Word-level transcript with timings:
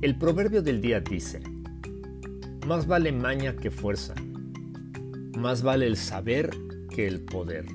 El 0.00 0.16
proverbio 0.16 0.62
del 0.62 0.80
día 0.80 1.00
dice, 1.00 1.40
más 2.64 2.86
vale 2.86 3.10
maña 3.10 3.56
que 3.56 3.72
fuerza, 3.72 4.14
más 5.36 5.62
vale 5.62 5.88
el 5.88 5.96
saber 5.96 6.50
que 6.88 7.08
el 7.08 7.22
poder. 7.22 7.66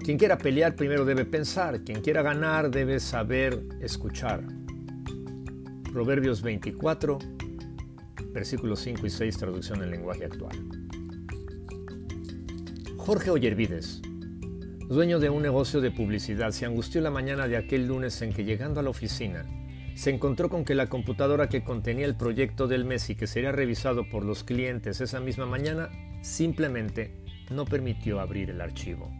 Quien 0.00 0.18
quiera 0.18 0.36
pelear 0.36 0.74
primero 0.74 1.04
debe 1.04 1.24
pensar, 1.26 1.84
quien 1.84 2.00
quiera 2.00 2.22
ganar 2.22 2.72
debe 2.72 2.98
saber 2.98 3.62
escuchar. 3.80 4.42
Proverbios 5.92 6.42
24, 6.42 7.18
versículos 8.32 8.80
5 8.80 9.06
y 9.06 9.10
6, 9.10 9.38
traducción 9.38 9.80
en 9.80 9.92
lenguaje 9.92 10.24
actual. 10.24 10.58
Jorge 12.96 13.30
Ollervides, 13.30 14.02
dueño 14.88 15.20
de 15.20 15.30
un 15.30 15.40
negocio 15.40 15.80
de 15.80 15.92
publicidad, 15.92 16.50
se 16.50 16.66
angustió 16.66 17.00
la 17.00 17.12
mañana 17.12 17.46
de 17.46 17.58
aquel 17.58 17.86
lunes 17.86 18.20
en 18.22 18.32
que 18.32 18.42
llegando 18.42 18.80
a 18.80 18.82
la 18.82 18.90
oficina, 18.90 19.46
se 19.94 20.10
encontró 20.10 20.48
con 20.48 20.64
que 20.64 20.74
la 20.74 20.88
computadora 20.88 21.48
que 21.48 21.62
contenía 21.62 22.06
el 22.06 22.16
proyecto 22.16 22.66
del 22.66 22.84
mes 22.84 23.08
y 23.10 23.14
que 23.14 23.26
sería 23.26 23.52
revisado 23.52 24.08
por 24.08 24.24
los 24.24 24.44
clientes 24.44 25.00
esa 25.00 25.20
misma 25.20 25.46
mañana 25.46 25.90
simplemente 26.22 27.14
no 27.50 27.64
permitió 27.64 28.20
abrir 28.20 28.50
el 28.50 28.60
archivo. 28.60 29.10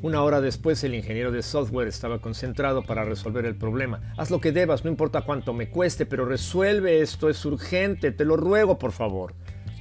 Una 0.00 0.22
hora 0.22 0.40
después 0.40 0.84
el 0.84 0.94
ingeniero 0.94 1.32
de 1.32 1.42
software 1.42 1.88
estaba 1.88 2.20
concentrado 2.20 2.84
para 2.84 3.04
resolver 3.04 3.44
el 3.44 3.56
problema. 3.56 4.14
Haz 4.16 4.30
lo 4.30 4.40
que 4.40 4.52
debas, 4.52 4.84
no 4.84 4.90
importa 4.90 5.22
cuánto 5.22 5.52
me 5.52 5.70
cueste, 5.70 6.06
pero 6.06 6.24
resuelve 6.24 7.00
esto, 7.00 7.28
es 7.28 7.44
urgente, 7.44 8.12
te 8.12 8.24
lo 8.24 8.36
ruego 8.36 8.78
por 8.78 8.92
favor, 8.92 9.34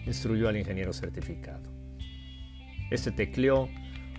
instruyó 0.07 0.49
al 0.49 0.57
ingeniero 0.57 0.91
certificado. 0.91 1.71
Este 2.89 3.11
tecleó, 3.11 3.69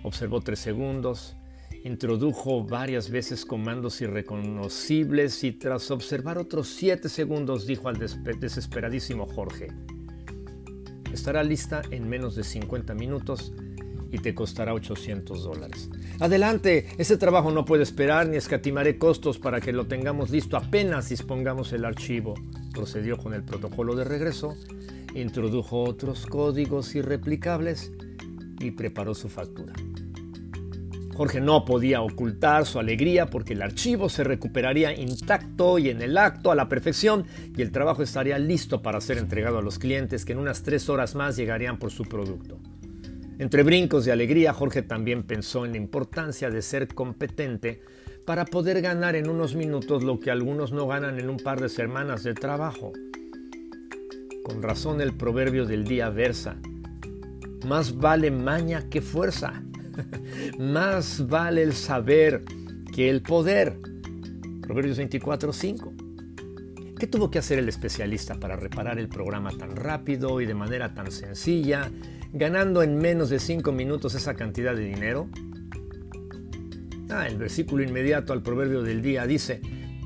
observó 0.05 0.41
tres 0.41 0.61
segundos, 0.61 1.38
introdujo 1.85 2.65
varias 2.65 3.11
veces 3.11 3.45
comandos 3.45 4.01
irreconocibles 4.01 5.45
y 5.45 5.53
tras 5.53 5.91
observar 5.91 6.39
otros 6.39 6.69
siete 6.69 7.09
segundos 7.09 7.67
dijo 7.67 7.89
al 7.89 7.99
desesperadísimo 7.99 9.27
Jorge, 9.27 9.69
estará 11.13 11.43
lista 11.43 11.83
en 11.91 12.09
menos 12.09 12.35
de 12.35 12.45
50 12.45 12.95
minutos 12.95 13.53
y 14.11 14.19
te 14.19 14.35
costará 14.35 14.75
800 14.75 15.43
dólares. 15.43 15.91
Adelante, 16.19 16.87
ese 16.99 17.17
trabajo 17.17 17.51
no 17.51 17.65
puede 17.65 17.83
esperar 17.83 18.29
ni 18.29 18.37
escatimaré 18.37 18.99
costos 18.99 19.39
para 19.39 19.61
que 19.61 19.73
lo 19.73 19.87
tengamos 19.87 20.31
listo 20.31 20.57
apenas 20.57 21.11
dispongamos 21.11 21.73
el 21.73 21.85
archivo. 21.85 22.35
Procedió 22.73 23.19
con 23.19 23.35
el 23.35 23.45
protocolo 23.45 23.95
de 23.95 24.05
regreso, 24.05 24.57
introdujo 25.15 25.83
otros 25.83 26.27
códigos 26.27 26.95
irreplicables 26.95 27.93
y 28.61 28.71
preparó 28.73 29.15
su 29.15 29.29
factura. 29.29 29.75
Jorge 31.19 31.41
no 31.41 31.65
podía 31.65 32.01
ocultar 32.01 32.65
su 32.65 32.79
alegría 32.79 33.27
porque 33.27 33.55
el 33.55 33.63
archivo 33.63 34.09
se 34.09 34.23
recuperaría 34.23 34.95
intacto 34.95 35.81
y 35.81 35.89
en 35.91 36.01
el 36.01 36.17
acto 36.17 36.53
a 36.53 36.55
la 36.55 36.69
perfección 36.69 37.25
y 37.57 37.61
el 37.61 37.73
trabajo 37.73 38.05
estaría 38.05 38.39
listo 38.39 38.83
para 38.83 39.01
ser 39.01 39.19
entregado 39.19 39.59
a 39.59 39.63
los 39.63 39.81
clientes 39.81 40.25
que 40.25 40.35
en 40.35 40.39
unas 40.39 40.63
tres 40.63 40.89
horas 40.89 41.17
más 41.17 41.35
llegarían 41.35 41.81
por 41.81 41.91
su 41.91 42.05
producto. 42.05 42.61
Entre 43.41 43.65
brincos 43.65 44.05
de 44.05 44.13
alegría, 44.13 44.53
Jorge 44.53 44.83
también 44.83 45.25
pensó 45.25 45.65
en 45.65 45.73
la 45.73 45.79
importancia 45.79 46.51
de 46.51 46.63
ser 46.63 46.87
competente 46.87 47.83
para 48.25 48.45
poder 48.45 48.81
ganar 48.81 49.17
en 49.17 49.29
unos 49.29 49.57
minutos 49.57 50.05
lo 50.05 50.21
que 50.21 50.31
algunos 50.31 50.71
no 50.71 50.87
ganan 50.87 51.19
en 51.19 51.31
un 51.31 51.39
par 51.39 51.61
de 51.61 51.69
semanas 51.69 52.23
de 52.23 52.35
trabajo. 52.35 52.93
Con 54.45 54.63
razón 54.63 55.01
el 55.01 55.17
proverbio 55.17 55.67
del 55.67 55.83
día 55.83 56.11
versa, 56.11 56.59
más 57.67 57.97
vale 57.97 58.31
maña 58.31 58.89
que 58.89 59.03
fuerza, 59.03 59.65
más 60.59 61.27
vale 61.27 61.63
el 61.63 61.73
saber 61.73 62.45
que 62.95 63.11
el 63.11 63.23
poder. 63.23 63.79
Proverbios 64.63 64.99
24:5. 64.99 66.95
¿Qué 66.99 67.07
tuvo 67.07 67.31
que 67.31 67.39
hacer 67.39 67.59
el 67.59 67.69
especialista 67.69 68.35
para 68.35 68.57
reparar 68.57 68.99
el 68.99 69.09
programa 69.09 69.51
tan 69.57 69.77
rápido 69.77 70.41
y 70.41 70.47
de 70.47 70.55
manera 70.55 70.95
tan 70.95 71.13
sencilla 71.13 71.91
ganando 72.33 72.83
en 72.83 72.99
menos 72.99 73.31
de 73.31 73.39
cinco 73.39 73.73
minutos 73.73 74.15
esa 74.15 74.35
cantidad 74.35 74.75
de 74.75 74.85
dinero? 74.85 75.29
Ah, 77.11 77.27
el 77.27 77.39
versículo 77.39 77.83
inmediato 77.83 78.33
al 78.33 78.43
proverbio 78.43 78.83
del 78.83 79.01
día 79.01 79.27
dice, 79.27 79.63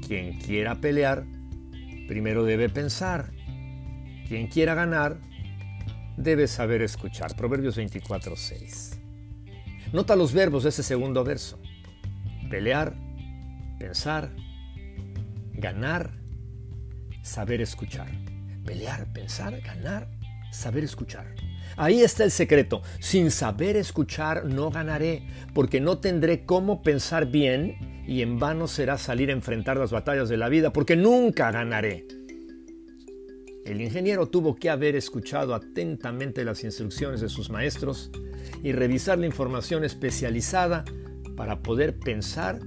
quien 0.06 0.38
quiera 0.38 0.80
pelear, 0.80 1.24
primero 2.06 2.44
debe 2.44 2.68
pensar. 2.68 3.32
Quien 4.28 4.46
quiera 4.46 4.74
ganar, 4.74 5.18
debe 6.16 6.46
saber 6.46 6.82
escuchar. 6.82 7.34
Proverbios 7.36 7.76
24, 7.76 8.36
6. 8.36 9.01
Nota 9.92 10.16
los 10.16 10.32
verbos 10.32 10.62
de 10.62 10.70
ese 10.70 10.82
segundo 10.82 11.22
verso. 11.22 11.58
Pelear, 12.48 12.94
pensar, 13.78 14.30
ganar, 15.52 16.12
saber 17.22 17.60
escuchar. 17.60 18.08
Pelear, 18.64 19.12
pensar, 19.12 19.60
ganar, 19.60 20.08
saber 20.50 20.84
escuchar. 20.84 21.34
Ahí 21.76 22.00
está 22.00 22.24
el 22.24 22.30
secreto. 22.30 22.82
Sin 23.00 23.30
saber 23.30 23.76
escuchar 23.76 24.46
no 24.46 24.70
ganaré, 24.70 25.26
porque 25.52 25.80
no 25.80 25.98
tendré 25.98 26.46
cómo 26.46 26.82
pensar 26.82 27.26
bien 27.26 28.04
y 28.06 28.22
en 28.22 28.38
vano 28.38 28.68
será 28.68 28.96
salir 28.96 29.28
a 29.28 29.34
enfrentar 29.34 29.76
las 29.76 29.90
batallas 29.90 30.30
de 30.30 30.38
la 30.38 30.48
vida, 30.48 30.72
porque 30.72 30.96
nunca 30.96 31.50
ganaré. 31.50 32.06
El 33.64 33.80
ingeniero 33.80 34.26
tuvo 34.26 34.56
que 34.56 34.70
haber 34.70 34.96
escuchado 34.96 35.54
atentamente 35.54 36.44
las 36.44 36.64
instrucciones 36.64 37.20
de 37.20 37.28
sus 37.28 37.48
maestros 37.48 38.10
y 38.62 38.72
revisar 38.72 39.18
la 39.18 39.26
información 39.26 39.84
especializada 39.84 40.84
para 41.36 41.62
poder 41.62 41.96
pensar, 41.98 42.58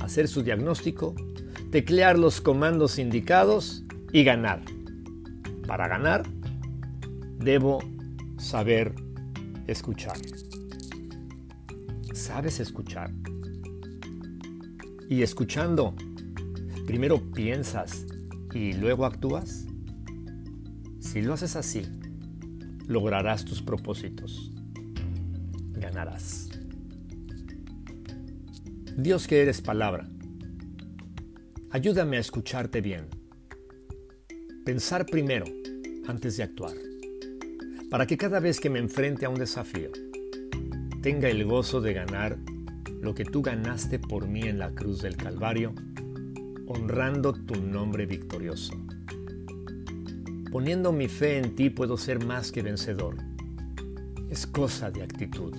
hacer 0.00 0.26
su 0.26 0.42
diagnóstico, 0.42 1.14
teclear 1.70 2.18
los 2.18 2.40
comandos 2.40 2.98
indicados 2.98 3.84
y 4.12 4.24
ganar. 4.24 4.62
Para 5.66 5.86
ganar, 5.86 6.24
debo 7.38 7.78
saber 8.36 8.94
escuchar. 9.68 10.16
¿Sabes 12.12 12.58
escuchar? 12.58 13.12
Y 15.08 15.22
escuchando, 15.22 15.94
primero 16.86 17.22
piensas 17.32 18.06
y 18.52 18.72
luego 18.72 19.06
actúas. 19.06 19.66
Si 21.12 21.20
lo 21.20 21.34
haces 21.34 21.56
así, 21.56 21.82
lograrás 22.88 23.44
tus 23.44 23.60
propósitos. 23.60 24.50
Ganarás. 25.72 26.48
Dios 28.96 29.26
que 29.26 29.42
eres 29.42 29.60
palabra, 29.60 30.08
ayúdame 31.70 32.16
a 32.16 32.20
escucharte 32.20 32.80
bien. 32.80 33.08
Pensar 34.64 35.04
primero 35.04 35.44
antes 36.06 36.38
de 36.38 36.44
actuar 36.44 36.76
para 37.90 38.06
que 38.06 38.16
cada 38.16 38.40
vez 38.40 38.58
que 38.58 38.70
me 38.70 38.78
enfrente 38.78 39.26
a 39.26 39.28
un 39.28 39.38
desafío, 39.38 39.90
tenga 41.02 41.28
el 41.28 41.44
gozo 41.44 41.82
de 41.82 41.92
ganar 41.92 42.38
lo 43.02 43.14
que 43.14 43.26
tú 43.26 43.42
ganaste 43.42 43.98
por 43.98 44.28
mí 44.28 44.44
en 44.44 44.58
la 44.58 44.70
cruz 44.70 45.02
del 45.02 45.18
Calvario, 45.18 45.74
honrando 46.66 47.34
tu 47.34 47.60
nombre 47.60 48.06
victorioso. 48.06 48.72
Poniendo 50.52 50.92
mi 50.92 51.08
fe 51.08 51.38
en 51.38 51.54
ti 51.54 51.70
puedo 51.70 51.96
ser 51.96 52.22
más 52.26 52.52
que 52.52 52.60
vencedor. 52.60 53.16
Es 54.28 54.46
cosa 54.46 54.90
de 54.90 55.02
actitud. 55.02 55.56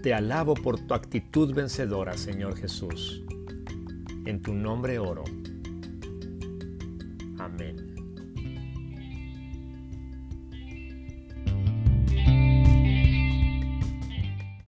Te 0.00 0.14
alabo 0.14 0.54
por 0.54 0.78
tu 0.78 0.94
actitud 0.94 1.52
vencedora, 1.52 2.16
Señor 2.16 2.56
Jesús. 2.56 3.24
En 4.26 4.40
tu 4.42 4.54
nombre 4.54 5.00
oro. 5.00 5.24
Amén. 7.40 7.92